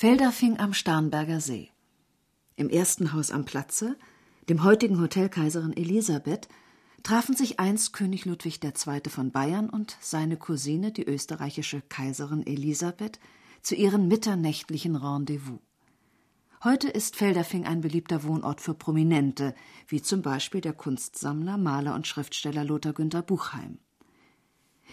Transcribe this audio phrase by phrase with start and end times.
[0.00, 1.72] Feldafing am Starnberger See.
[2.54, 3.96] Im ersten Haus am Platze,
[4.48, 6.46] dem heutigen Hotel Kaiserin Elisabeth,
[7.02, 9.00] trafen sich einst König Ludwig II.
[9.08, 13.18] von Bayern und seine Cousine, die österreichische Kaiserin Elisabeth,
[13.60, 15.58] zu ihren mitternächtlichen Rendezvous.
[16.62, 19.52] Heute ist Feldafing ein beliebter Wohnort für Prominente,
[19.88, 23.80] wie zum Beispiel der Kunstsammler, Maler und Schriftsteller Lothar Günther Buchheim.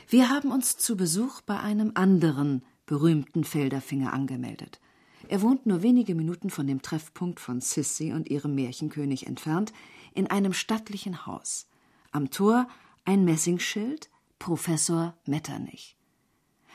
[0.09, 4.79] Wir haben uns zu Besuch bei einem anderen berühmten Felderfinger angemeldet.
[5.27, 9.73] Er wohnt nur wenige Minuten von dem Treffpunkt von Sissy und ihrem Märchenkönig entfernt,
[10.13, 11.67] in einem stattlichen Haus.
[12.11, 12.67] Am Tor
[13.05, 15.97] ein Messingschild Professor Metternich.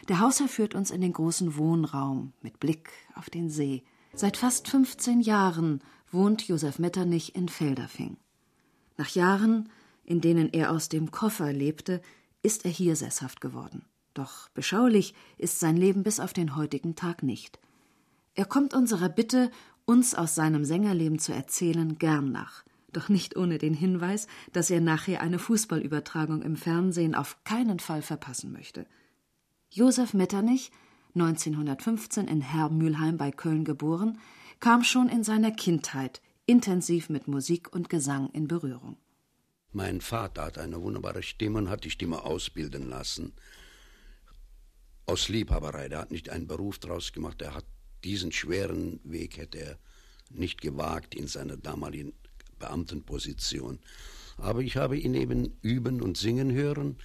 [0.09, 3.85] Der Hausherr führt uns in den großen Wohnraum mit Blick auf den See.
[4.15, 5.81] Seit fast 15 Jahren
[6.11, 8.17] wohnt Josef Metternich in Feldafing.
[8.97, 9.69] Nach Jahren,
[10.05, 12.03] in denen er aus dem Koffer lebte,
[12.43, 13.85] ist er hier sesshaft geworden.
[14.15, 17.61] Doch beschaulich ist sein Leben bis auf den heutigen Tag nicht.
[18.41, 19.51] Er kommt unserer Bitte,
[19.85, 24.81] uns aus seinem Sängerleben zu erzählen, gern nach, doch nicht ohne den Hinweis, dass er
[24.81, 28.87] nachher eine Fußballübertragung im Fernsehen auf keinen Fall verpassen möchte.
[29.69, 30.73] Josef Metternich,
[31.15, 34.19] 1915 in Hermülheim bei Köln geboren,
[34.59, 38.97] kam schon in seiner Kindheit intensiv mit Musik und Gesang in Berührung.
[39.71, 43.35] Mein Vater hat eine wunderbare Stimme und hat die Stimme ausbilden lassen.
[45.05, 45.91] Aus Liebhaberei.
[45.91, 47.43] Der hat nicht einen Beruf daraus gemacht.
[47.43, 47.67] Er hat
[48.05, 49.79] diesen schweren Weg hätte er
[50.31, 52.13] nicht gewagt in seiner damaligen
[52.59, 53.79] Beamtenposition.
[54.37, 56.97] Aber ich habe ihn eben üben und singen hören.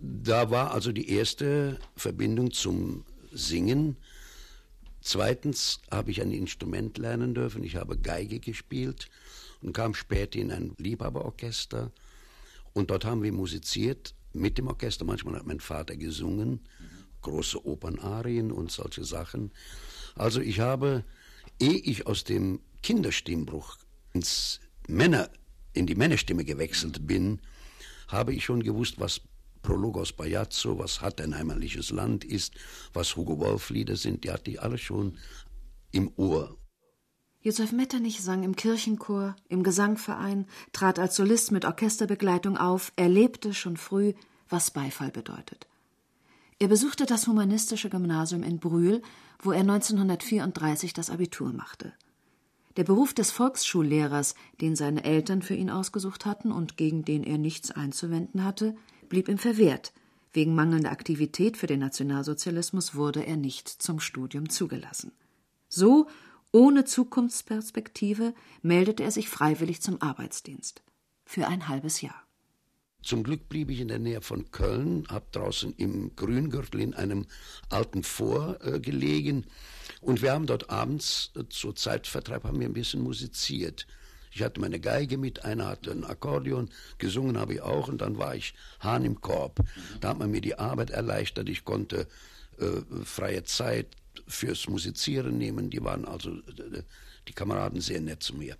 [0.00, 3.96] Da war also die erste Verbindung zum Singen.
[5.00, 7.62] Zweitens habe ich ein Instrument lernen dürfen.
[7.62, 9.10] Ich habe Geige gespielt
[9.60, 11.92] und kam später in ein Liebhaberorchester.
[12.72, 15.04] Und dort haben wir musiziert mit dem Orchester.
[15.04, 16.60] Manchmal hat mein Vater gesungen,
[17.24, 19.50] große Opernarien und solche Sachen.
[20.14, 21.04] Also ich habe,
[21.58, 23.76] ehe ich aus dem Kinderstimmbruch
[24.12, 25.28] ins Männer,
[25.72, 27.40] in die Männerstimme gewechselt bin,
[28.06, 29.22] habe ich schon gewusst, was
[29.62, 32.54] Prologos Bajazzo, was Hat ein heimliches Land ist,
[32.92, 35.18] was Hugo Wolf Lieder sind, die hatte ich alle schon
[35.90, 36.56] im Ohr.
[37.40, 43.76] Josef Metternich sang im Kirchenchor, im Gesangverein, trat als Solist mit Orchesterbegleitung auf, erlebte schon
[43.76, 44.12] früh,
[44.48, 45.66] was Beifall bedeutet.
[46.64, 49.02] Er besuchte das humanistische Gymnasium in Brühl,
[49.38, 51.92] wo er 1934 das Abitur machte.
[52.78, 57.36] Der Beruf des Volksschullehrers, den seine Eltern für ihn ausgesucht hatten und gegen den er
[57.36, 58.74] nichts einzuwenden hatte,
[59.10, 59.92] blieb ihm verwehrt.
[60.32, 65.12] Wegen mangelnder Aktivität für den Nationalsozialismus wurde er nicht zum Studium zugelassen.
[65.68, 66.06] So
[66.50, 68.32] ohne Zukunftsperspektive
[68.62, 70.82] meldete er sich freiwillig zum Arbeitsdienst.
[71.26, 72.23] Für ein halbes Jahr.
[73.04, 77.26] Zum Glück blieb ich in der Nähe von Köln, habe draußen im Grüngürtel in einem
[77.68, 79.44] alten Vor äh, gelegen
[80.00, 83.86] und wir haben dort abends äh, zur Zeitvertreib haben wir ein bisschen musiziert.
[84.32, 88.18] Ich hatte meine Geige mit, einer hatte ein Akkordeon, gesungen habe ich auch und dann
[88.18, 89.60] war ich Hahn im Korb.
[90.00, 92.08] Da hat man mir die Arbeit erleichtert, ich konnte
[92.58, 95.70] äh, freie Zeit fürs Musizieren nehmen.
[95.70, 96.30] Die waren also,
[97.28, 98.56] die Kameraden sehr nett zu mir.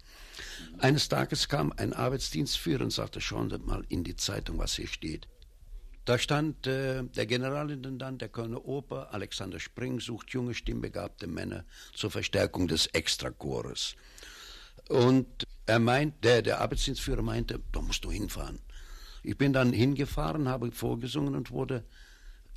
[0.78, 4.88] Eines Tages kam ein Arbeitsdienstführer und sagte, schauen Sie mal in die Zeitung, was hier
[4.88, 5.28] steht.
[6.04, 11.64] Da stand äh, der Generalintendant der Kölner Oper, Alexander Spring, sucht junge, stimmbegabte Männer
[11.94, 13.96] zur Verstärkung des Extrachores.
[14.88, 18.60] Und er meint, der, der Arbeitsdienstführer meinte, da musst du hinfahren.
[19.22, 21.84] Ich bin dann hingefahren, habe vorgesungen und wurde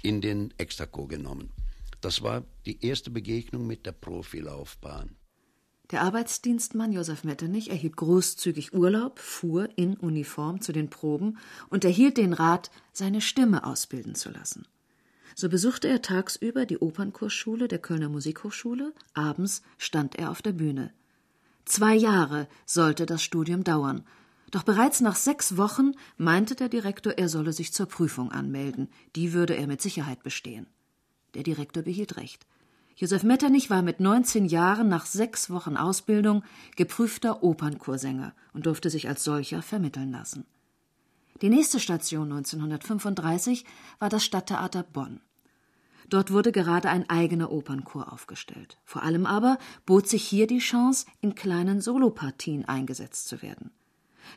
[0.01, 1.53] in den Extrachor genommen.
[2.01, 5.15] Das war die erste Begegnung mit der Profilaufbahn.
[5.91, 11.37] Der Arbeitsdienstmann Josef Metternich erhielt großzügig Urlaub, fuhr in Uniform zu den Proben
[11.69, 14.67] und erhielt den Rat, seine Stimme ausbilden zu lassen.
[15.33, 20.91] So besuchte er tagsüber die Opernkursschule der Kölner Musikhochschule, abends stand er auf der Bühne.
[21.63, 24.03] Zwei Jahre sollte das Studium dauern,
[24.51, 29.33] doch bereits nach sechs Wochen meinte der Direktor, er solle sich zur Prüfung anmelden, die
[29.33, 30.67] würde er mit Sicherheit bestehen.
[31.33, 32.45] Der Direktor behielt recht.
[32.99, 36.43] Josef Metternich war mit 19 Jahren nach sechs Wochen Ausbildung
[36.75, 40.45] geprüfter Opernchorsänger und durfte sich als solcher vermitteln lassen.
[41.43, 43.65] Die nächste Station 1935
[43.99, 45.21] war das Stadttheater Bonn.
[46.09, 48.79] Dort wurde gerade ein eigener Opernchor aufgestellt.
[48.83, 53.69] Vor allem aber bot sich hier die Chance, in kleinen Solopartien eingesetzt zu werden.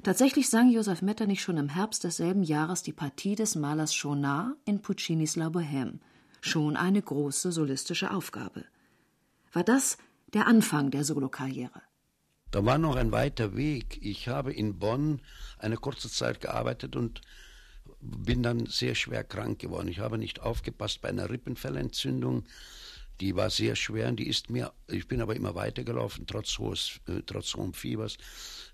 [0.03, 4.83] Tatsächlich sang Josef Metternich schon im Herbst desselben Jahres die Partie des Malers Schonard in
[4.83, 6.01] Puccinis La Bohème
[6.41, 8.65] schon eine große solistische Aufgabe.
[9.53, 9.99] War das
[10.33, 11.83] der Anfang der Solokarriere?
[12.51, 13.99] Da war noch ein weiter Weg.
[14.03, 15.21] Ich habe in Bonn
[15.59, 17.21] eine kurze Zeit gearbeitet und
[18.01, 19.89] bin dann sehr schwer krank geworden.
[19.89, 22.45] Ich habe nicht aufgepasst bei einer Rippenfellentzündung.
[23.21, 27.01] Die war sehr schwer und die ist mir, ich bin aber immer weitergelaufen, trotz, hohes,
[27.07, 28.17] äh, trotz hohem Fiebers.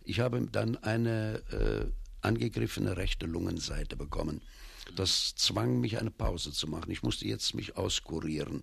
[0.04, 1.90] Ich habe dann eine äh,
[2.20, 4.40] angegriffene rechte Lungenseite bekommen.
[4.94, 6.90] Das zwang mich, eine Pause zu machen.
[6.90, 8.62] Ich musste jetzt mich auskurieren.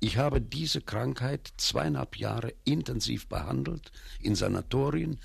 [0.00, 3.90] Ich habe diese Krankheit zweieinhalb Jahre intensiv behandelt
[4.20, 5.18] in Sanatorien,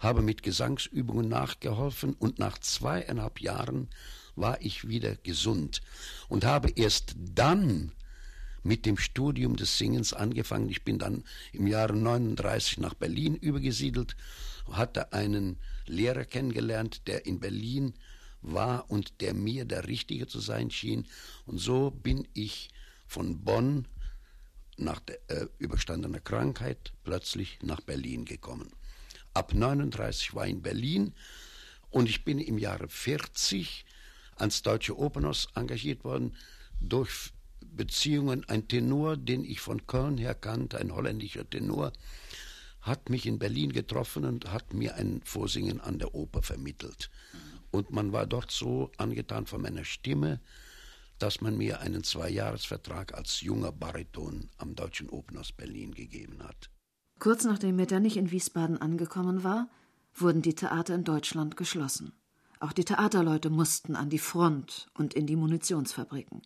[0.00, 3.88] habe mit Gesangsübungen nachgeholfen und nach zweieinhalb Jahren
[4.36, 5.80] war ich wieder gesund
[6.28, 7.92] und habe erst dann
[8.62, 10.68] mit dem Studium des Singens angefangen.
[10.68, 14.14] Ich bin dann im Jahre 39 nach Berlin übergesiedelt,
[14.70, 17.94] hatte einen Lehrer kennengelernt, der in Berlin
[18.42, 21.06] war und der mir der Richtige zu sein schien.
[21.46, 22.70] Und so bin ich
[23.06, 23.86] von Bonn
[24.76, 28.70] nach der äh, überstandenen Krankheit plötzlich nach Berlin gekommen.
[29.34, 31.12] Ab 39 war ich in Berlin
[31.90, 33.84] und ich bin im Jahre 40
[34.36, 36.36] ans Deutsche Opernhaus engagiert worden
[36.80, 38.48] durch Beziehungen.
[38.48, 41.92] Ein Tenor, den ich von Köln her kannte, ein holländischer Tenor,
[42.80, 47.10] hat mich in Berlin getroffen und hat mir ein Vorsingen an der Oper vermittelt.
[47.70, 50.40] Und man war dort so angetan von meiner Stimme,
[51.18, 56.70] dass man mir einen Zweijahresvertrag als junger Bariton am Deutschen Opernhaus Berlin gegeben hat.
[57.18, 59.68] Kurz nachdem Metternich in Wiesbaden angekommen war,
[60.14, 62.12] wurden die Theater in Deutschland geschlossen.
[62.60, 66.42] Auch die Theaterleute mussten an die Front und in die Munitionsfabriken.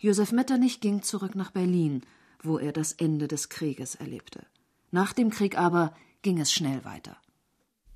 [0.00, 2.02] Josef Metternich ging zurück nach Berlin,
[2.42, 4.46] wo er das Ende des Krieges erlebte.
[4.90, 7.16] Nach dem Krieg aber ging es schnell weiter.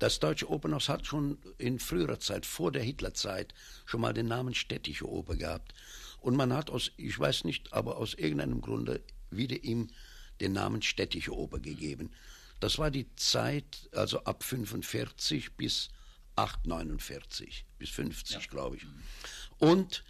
[0.03, 3.53] Das Deutsche Opernhaus hat schon in früherer Zeit, vor der Hitlerzeit,
[3.85, 5.73] schon mal den Namen Städtische Oper gehabt.
[6.19, 9.01] Und man hat aus, ich weiß nicht, aber aus irgendeinem Grunde
[9.31, 9.87] wieder ihm
[10.41, 12.11] den Namen Städtische Oper gegeben.
[12.59, 15.87] Das war die Zeit, also ab 45 bis
[16.35, 18.41] 849, bis 50, ja.
[18.49, 18.85] glaube ich.
[19.57, 20.03] Und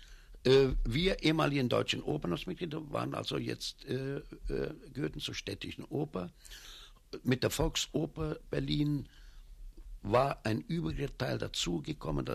[0.44, 6.32] äh, wir ehemaligen deutschen Opernhausmitglieder waren also jetzt, äh, äh, gehörten zur städtischen Oper.
[7.22, 9.08] Mit der Volksoper Berlin
[10.04, 12.30] war ein Überteil dazugekommen.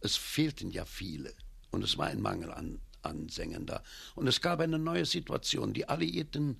[0.00, 1.32] Es fehlten ja viele
[1.70, 3.82] und es war ein Mangel an an Sängern da.
[4.14, 5.72] Und es gab eine neue Situation.
[5.72, 6.58] Die alliierten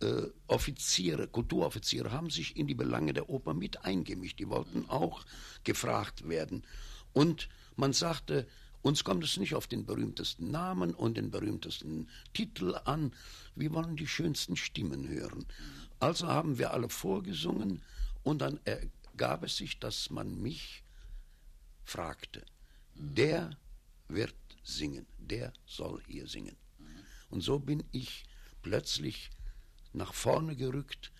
[0.00, 4.38] äh, Offiziere, Kulturoffiziere haben sich in die Belange der Oper mit eingemischt.
[4.38, 5.24] Die wollten auch
[5.64, 6.64] gefragt werden.
[7.12, 8.46] Und man sagte,
[8.82, 13.12] uns kommt es nicht auf den berühmtesten Namen und den berühmtesten Titel an.
[13.54, 15.46] Wir wollen die schönsten Stimmen hören.
[16.00, 17.80] Also haben wir alle vorgesungen
[18.24, 18.60] und dann
[19.14, 20.82] ergab es sich, dass man mich
[21.84, 22.44] fragte.
[22.94, 23.56] Der
[24.08, 24.34] wird
[24.64, 25.06] singen.
[25.18, 26.56] Der soll hier singen.
[27.30, 28.24] Und so bin ich
[28.62, 29.30] plötzlich
[29.92, 31.12] nach vorne gerückt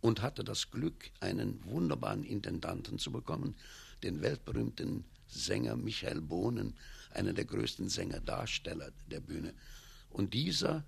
[0.00, 3.54] und hatte das Glück, einen wunderbaren Intendanten zu bekommen,
[4.02, 6.74] den weltberühmten Sänger Michael Bohnen,
[7.10, 9.54] einer der größten Sängerdarsteller der Bühne.
[10.10, 10.84] Und dieser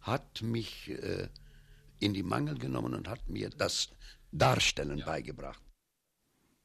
[0.00, 1.28] hat mich äh,
[2.00, 3.90] in die Mangel genommen und hat mir das
[4.32, 5.06] Darstellen ja.
[5.06, 5.62] beigebracht.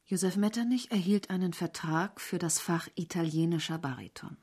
[0.06, 4.38] Josef Metternich erhielt einen Vertrag für das Fach italienischer Bariton.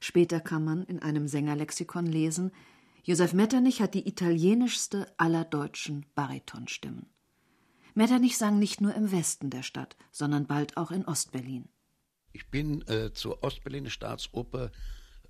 [0.00, 2.52] Später kann man in einem Sängerlexikon lesen,
[3.08, 7.06] Josef Metternich hat die italienischste aller deutschen Baritonstimmen.
[7.94, 11.70] Metternich sang nicht nur im Westen der Stadt, sondern bald auch in Ostberlin.
[12.32, 14.70] Ich bin äh, zur Ostberliner Staatsoper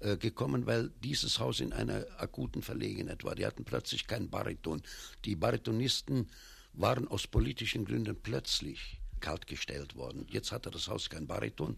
[0.01, 3.37] äh, gekommen, weil dieses Haus in einer akuten Verlegenheit war.
[3.37, 4.83] Die hatten plötzlich keinen Bariton.
[5.25, 6.31] Die Baritonisten
[6.79, 10.27] waren aus politischen Gründen plötzlich kaltgestellt worden.
[10.31, 11.77] Jetzt hatte das Haus kein Bariton.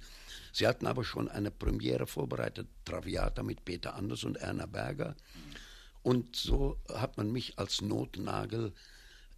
[0.52, 5.16] Sie hatten aber schon eine Premiere vorbereitet, Traviata mit Peter Anders und Erna Berger.
[6.02, 8.72] Und so hat man mich als Notnagel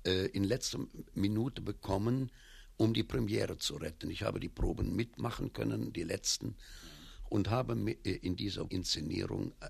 [0.05, 0.81] äh, in letzter
[1.15, 2.31] Minute bekommen,
[2.77, 4.11] um die Premiere zu retten.
[4.11, 6.57] Ich habe die Proben mitmachen können, die letzten,
[7.29, 9.69] und habe äh, in dieser Inszenierung äh,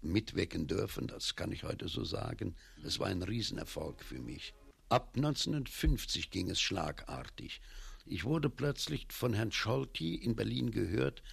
[0.00, 1.08] mitwecken dürfen.
[1.08, 2.54] Das kann ich heute so sagen.
[2.84, 4.54] Es war ein Riesenerfolg für mich.
[4.88, 7.60] Ab 1950 ging es schlagartig.
[8.04, 11.24] Ich wurde plötzlich von Herrn Scholti in Berlin gehört,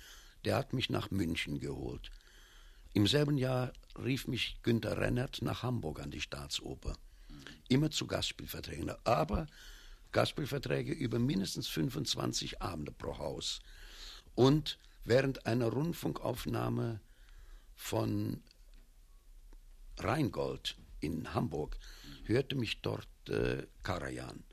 [0.44, 2.10] der hat mich nach München geholt.
[2.94, 3.72] Im selben Jahr
[4.04, 6.98] rief mich Günter Rennert nach Hamburg an die Staatsoper.
[7.70, 9.46] Immer zu Gastspielverträgen, aber
[10.12, 13.62] Gastspielverträge über mindestens 25 Abende pro Haus.
[14.34, 17.02] Und während einer Rundfunkaufnahme
[17.76, 18.42] von
[20.00, 21.78] Rheingold in Hamburg
[22.26, 24.44] hörte mich dort äh, Karajan.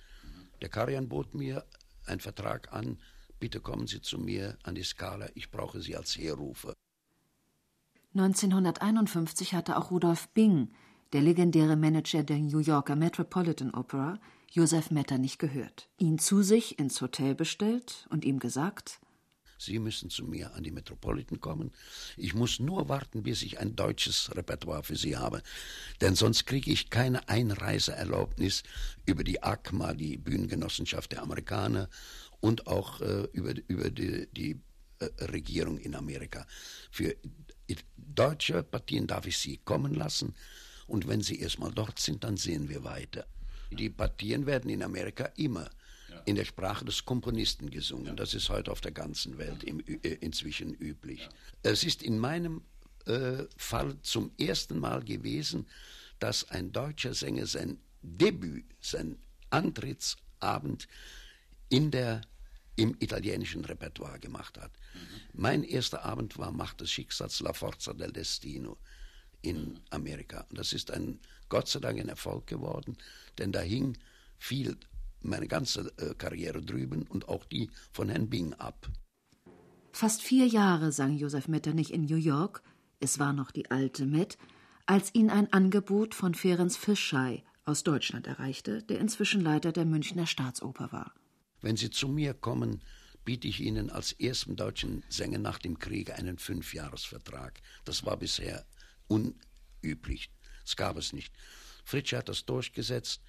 [0.60, 1.64] Der Karajan bot mir
[2.04, 2.98] einen Vertrag an,
[3.38, 6.74] bitte kommen Sie zu mir an die Skala, ich brauche Sie als Heerrufer.
[8.14, 10.72] 1951 hatte auch Rudolf Bing,
[11.12, 14.18] der legendäre Manager der New Yorker Metropolitan Opera,
[14.50, 18.99] Josef Metternich gehört, ihn zu sich ins Hotel bestellt und ihm gesagt:
[19.60, 21.70] Sie müssen zu mir an die Metropolitan kommen.
[22.16, 25.42] Ich muss nur warten, bis ich ein deutsches Repertoire für Sie habe.
[26.00, 28.62] Denn sonst kriege ich keine Einreiseerlaubnis
[29.04, 31.90] über die ACMA, die Bühnengenossenschaft der Amerikaner,
[32.40, 34.58] und auch äh, über, über die, die
[34.98, 36.46] äh, Regierung in Amerika.
[36.90, 37.14] Für
[37.98, 40.34] deutsche Partien darf ich Sie kommen lassen.
[40.86, 43.26] Und wenn Sie erstmal dort sind, dann sehen wir weiter.
[43.70, 45.68] Die Partien werden in Amerika immer
[46.26, 48.16] in der Sprache des Komponisten gesungen.
[48.16, 51.28] Das ist heute auf der ganzen Welt im, äh, inzwischen üblich.
[51.62, 52.62] Es ist in meinem
[53.06, 55.66] äh, Fall zum ersten Mal gewesen,
[56.18, 59.18] dass ein deutscher Sänger sein Debüt, sein
[59.50, 60.86] Antrittsabend
[61.68, 62.22] in der,
[62.76, 64.72] im italienischen Repertoire gemacht hat.
[64.94, 64.98] Mhm.
[65.32, 68.78] Mein erster Abend war Macht des Schicksals, La Forza del Destino
[69.42, 69.80] in mhm.
[69.90, 70.46] Amerika.
[70.50, 72.96] Und das ist ein, Gott sei Dank ein Erfolg geworden,
[73.38, 73.96] denn da hing
[74.38, 74.76] viel
[75.22, 78.88] meine ganze äh, Karriere drüben und auch die von Herrn Bing ab.
[79.92, 82.62] Fast vier Jahre sang Josef Metternich in New York,
[83.00, 84.38] es war noch die alte Met,
[84.86, 90.26] als ihn ein Angebot von Ferenc Fischei aus Deutschland erreichte, der inzwischen Leiter der Münchner
[90.26, 91.14] Staatsoper war.
[91.60, 92.82] Wenn Sie zu mir kommen,
[93.24, 97.60] biete ich Ihnen als ersten deutschen Sänger nach dem Krieg einen Fünfjahresvertrag.
[97.84, 98.64] Das war bisher
[99.08, 100.30] unüblich.
[100.64, 101.34] Es gab es nicht.
[101.84, 103.22] Fritsche hat das durchgesetzt.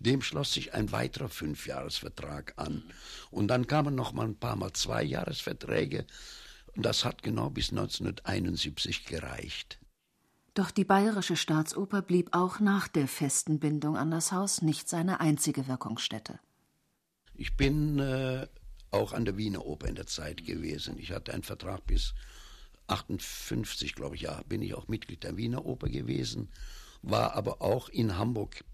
[0.00, 2.82] Dem schloss sich ein weiterer Fünfjahresvertrag an.
[3.30, 6.06] Und dann kamen noch mal ein paar Mal Zweijahresverträge.
[6.74, 9.78] Und das hat genau bis 1971 gereicht.
[10.54, 15.20] Doch die Bayerische Staatsoper blieb auch nach der festen Bindung an das Haus nicht seine
[15.20, 16.40] einzige Wirkungsstätte.
[17.34, 18.46] Ich bin äh,
[18.90, 20.98] auch an der Wiener Oper in der Zeit gewesen.
[20.98, 22.14] Ich hatte einen Vertrag bis
[22.88, 26.50] 58, glaube ich, ja, bin ich auch Mitglied der Wiener Oper gewesen,
[27.02, 28.64] war aber auch in Hamburg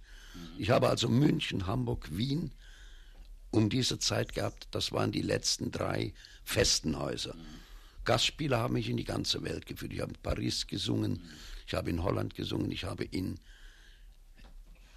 [0.59, 2.53] ich habe also München, Hamburg, Wien
[3.51, 4.69] um diese Zeit gehabt.
[4.71, 6.13] Das waren die letzten drei
[6.45, 7.35] festen Häuser.
[8.05, 9.93] Gastspieler haben mich in die ganze Welt geführt.
[9.93, 11.23] Ich habe in Paris gesungen,
[11.67, 13.41] ich habe in Holland gesungen, ich habe in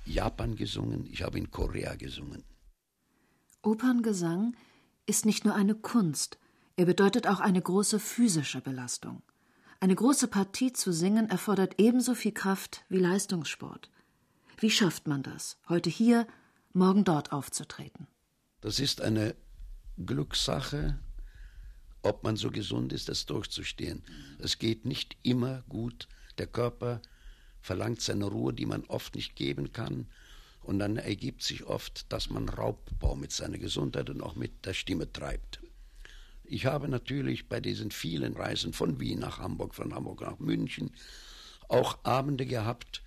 [0.06, 2.44] Japan gesungen, ich habe in Korea gesungen.
[3.62, 4.56] Operngesang
[5.06, 6.38] ist nicht nur eine Kunst,
[6.76, 9.22] er bedeutet auch eine große physische Belastung.
[9.82, 13.90] Eine große Partie zu singen erfordert ebenso viel Kraft wie Leistungssport.
[14.62, 16.28] Wie schafft man das, heute hier,
[16.74, 18.08] morgen dort aufzutreten?
[18.60, 19.34] Das ist eine
[20.06, 21.00] Glückssache,
[22.02, 24.04] ob man so gesund ist, das durchzustehen.
[24.38, 26.10] Es geht nicht immer gut.
[26.38, 27.02] Der Körper
[27.62, 30.08] verlangt seine Ruhe, die man oft nicht geben kann.
[30.62, 34.74] Und dann ergibt sich oft, dass man Raubbau mit seiner Gesundheit und auch mit der
[34.74, 35.62] Stimme treibt.
[36.44, 40.92] Ich habe natürlich bei diesen vielen Reisen von Wien nach Hamburg, von Hamburg nach München
[41.70, 43.04] auch Abende gehabt,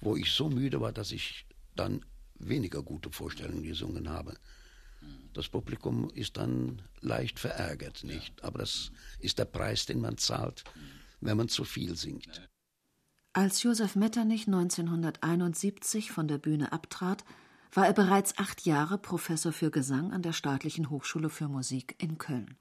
[0.00, 2.04] wo ich so müde war, dass ich dann
[2.38, 4.34] weniger gute Vorstellungen gesungen habe.
[5.32, 8.42] Das Publikum ist dann leicht verärgert, nicht?
[8.42, 8.90] Aber das
[9.20, 10.64] ist der Preis, den man zahlt,
[11.20, 12.48] wenn man zu viel singt.
[13.32, 17.24] Als Josef Metternich 1971 von der Bühne abtrat,
[17.72, 22.18] war er bereits acht Jahre Professor für Gesang an der Staatlichen Hochschule für Musik in
[22.18, 22.56] Köln.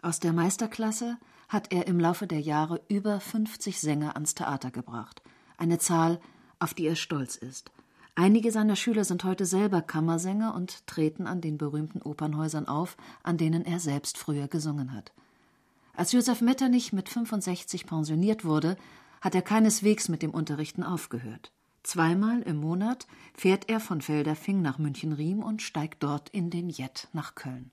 [0.00, 1.18] Aus der Meisterklasse
[1.48, 5.22] hat er im Laufe der Jahre über 50 Sänger ans Theater gebracht,
[5.58, 6.20] eine Zahl,
[6.62, 7.70] auf die er stolz ist.
[8.14, 13.38] Einige seiner Schüler sind heute selber Kammersänger und treten an den berühmten Opernhäusern auf, an
[13.38, 15.12] denen er selbst früher gesungen hat.
[15.94, 18.76] Als Josef Metternich mit 65 pensioniert wurde,
[19.20, 21.52] hat er keineswegs mit dem Unterrichten aufgehört.
[21.82, 27.08] Zweimal im Monat fährt er von Felderfing nach München-Riem und steigt dort in den Jet
[27.12, 27.72] nach Köln.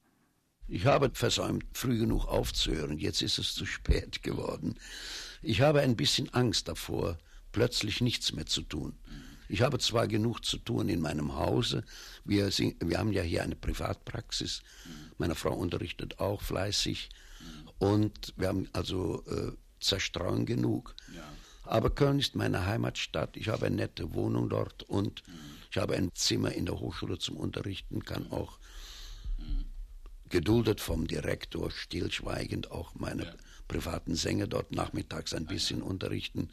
[0.68, 2.98] Ich habe versäumt, früh genug aufzuhören.
[2.98, 4.76] Jetzt ist es zu spät geworden.
[5.42, 7.18] Ich habe ein bisschen Angst davor,
[7.52, 8.98] plötzlich nichts mehr zu tun.
[9.48, 11.84] Ich habe zwar genug zu tun in meinem Hause,
[12.24, 14.62] wir, wir haben ja hier eine Privatpraxis,
[15.18, 17.10] meine Frau unterrichtet auch fleißig
[17.80, 20.96] und wir haben also äh, Zerstreuung genug.
[21.64, 25.24] Aber Köln ist meine Heimatstadt, ich habe eine nette Wohnung dort und
[25.72, 28.60] ich habe ein Zimmer in der Hochschule zum Unterrichten, kann auch
[30.30, 33.36] geduldet vom Direktor stillschweigend auch meine
[33.68, 36.50] privaten Sänger dort nachmittags ein bisschen unterrichten.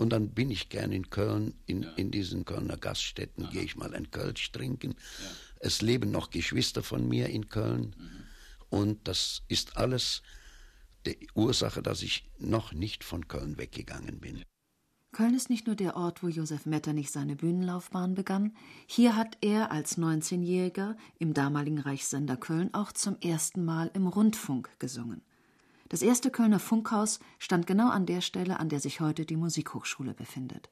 [0.00, 1.90] Und dann bin ich gern in Köln, in, ja.
[1.90, 4.92] in diesen Kölner Gaststätten, gehe ich mal ein Kölsch trinken.
[4.92, 5.30] Ja.
[5.56, 7.94] Es leben noch Geschwister von mir in Köln.
[7.98, 8.24] Mhm.
[8.70, 10.22] Und das ist alles
[11.04, 14.42] die Ursache, dass ich noch nicht von Köln weggegangen bin.
[15.12, 18.56] Köln ist nicht nur der Ort, wo Josef Metternich seine Bühnenlaufbahn begann.
[18.86, 24.70] Hier hat er als 19-Jähriger im damaligen Reichssender Köln auch zum ersten Mal im Rundfunk
[24.78, 25.20] gesungen.
[25.90, 30.14] Das erste Kölner Funkhaus stand genau an der Stelle, an der sich heute die Musikhochschule
[30.14, 30.70] befindet.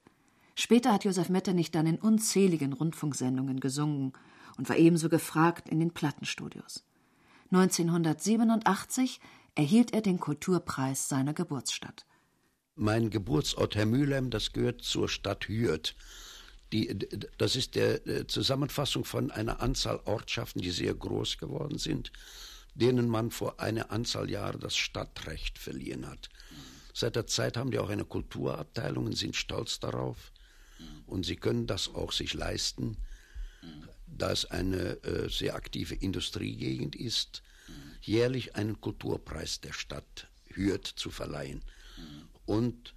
[0.55, 4.13] Später hat Josef Metternich dann in unzähligen Rundfunksendungen gesungen
[4.57, 6.85] und war ebenso gefragt in den Plattenstudios.
[7.51, 9.19] 1987
[9.55, 12.05] erhielt er den Kulturpreis seiner Geburtsstadt.
[12.75, 15.95] Mein Geburtsort Herr Mülheim, das gehört zur Stadt Hürth.
[16.71, 16.97] Die,
[17.37, 22.13] das ist der äh, Zusammenfassung von einer Anzahl Ortschaften, die sehr groß geworden sind,
[22.79, 26.29] denen man vor einer Anzahl Jahre das Stadtrecht verliehen hat.
[26.93, 30.31] Seit der Zeit haben die auch eine Kulturabteilung und sind stolz darauf.
[31.05, 32.97] Und sie können das auch sich leisten,
[34.07, 37.43] da es eine äh, sehr aktive Industriegegend ist,
[38.01, 41.63] jährlich einen Kulturpreis der Stadt Hürth zu verleihen.
[42.45, 42.93] Und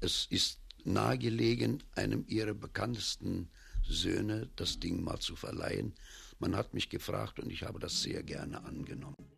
[0.00, 3.48] es ist nahegelegen, einem ihrer bekanntesten
[3.88, 5.94] Söhne das Ding mal zu verleihen.
[6.42, 9.31] Man hat mich gefragt und ich habe das sehr gerne angenommen.